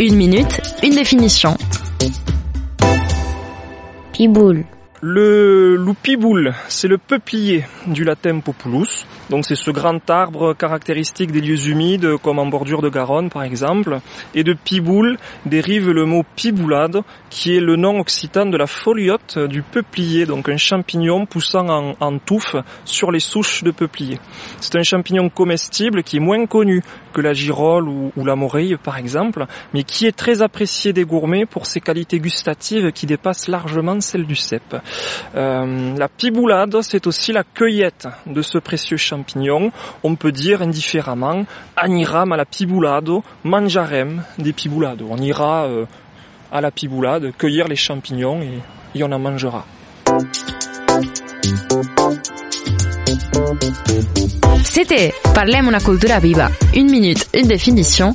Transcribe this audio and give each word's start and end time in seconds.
Une 0.00 0.16
minute, 0.16 0.60
une 0.82 0.94
définition. 0.94 1.56
Piboule. 4.12 4.64
Le 5.04 5.74
loupiboule, 5.74 6.54
c'est 6.68 6.86
le 6.86 6.96
peuplier 6.96 7.64
du 7.88 8.04
latin 8.04 8.38
populus. 8.38 9.04
Donc 9.30 9.44
c'est 9.44 9.56
ce 9.56 9.72
grand 9.72 10.08
arbre 10.08 10.54
caractéristique 10.54 11.32
des 11.32 11.40
lieux 11.40 11.68
humides 11.68 12.18
comme 12.22 12.38
en 12.38 12.46
bordure 12.46 12.82
de 12.82 12.88
Garonne 12.88 13.28
par 13.28 13.42
exemple. 13.42 13.98
Et 14.36 14.44
de 14.44 14.52
piboule 14.52 15.16
dérive 15.44 15.90
le 15.90 16.04
mot 16.04 16.22
piboulade 16.36 17.00
qui 17.30 17.56
est 17.56 17.60
le 17.60 17.74
nom 17.74 17.98
occitan 17.98 18.46
de 18.46 18.56
la 18.56 18.68
foliote 18.68 19.40
du 19.40 19.62
peuplier, 19.62 20.24
donc 20.24 20.48
un 20.48 20.56
champignon 20.56 21.26
poussant 21.26 21.94
en, 21.98 22.18
touffe 22.18 22.54
sur 22.84 23.10
les 23.10 23.18
souches 23.18 23.64
de 23.64 23.72
peuplier. 23.72 24.20
C'est 24.60 24.76
un 24.76 24.84
champignon 24.84 25.30
comestible 25.30 26.04
qui 26.04 26.18
est 26.18 26.20
moins 26.20 26.46
connu 26.46 26.80
que 27.12 27.20
la 27.20 27.32
girole 27.32 27.88
ou, 27.88 28.12
la 28.24 28.36
moreille 28.36 28.76
par 28.80 28.98
exemple, 28.98 29.46
mais 29.74 29.82
qui 29.82 30.06
est 30.06 30.16
très 30.16 30.42
apprécié 30.42 30.92
des 30.92 31.04
gourmets 31.04 31.44
pour 31.44 31.66
ses 31.66 31.80
qualités 31.80 32.20
gustatives 32.20 32.92
qui 32.92 33.06
dépassent 33.06 33.48
largement 33.48 34.00
celles 34.00 34.26
du 34.26 34.36
cèpe. 34.36 34.76
Euh, 35.34 35.96
la 35.96 36.08
piboulade, 36.08 36.76
c'est 36.82 37.06
aussi 37.06 37.32
la 37.32 37.44
cueillette 37.44 38.08
de 38.26 38.42
ce 38.42 38.58
précieux 38.58 38.96
champignon. 38.96 39.72
On 40.02 40.14
peut 40.14 40.32
dire 40.32 40.62
indifféremment, 40.62 41.44
aniram 41.76 42.32
à 42.32 42.36
la 42.36 42.44
piboulado, 42.44 43.22
manjarem 43.44 44.22
des 44.38 44.52
piboulades. 44.52 45.02
On 45.08 45.16
ira 45.18 45.64
euh, 45.64 45.86
à 46.50 46.60
la 46.60 46.70
piboulade 46.70 47.32
cueillir 47.36 47.68
les 47.68 47.76
champignons 47.76 48.40
et, 48.42 49.02
on 49.02 49.10
en 49.10 49.18
mangera. 49.18 49.64
C'était 54.64 55.12
Parlem 55.34 55.68
una 55.68 55.80
cultura 55.80 56.18
viva. 56.18 56.50
Une 56.74 56.90
minute, 56.90 57.26
une 57.34 57.48
définition. 57.48 58.14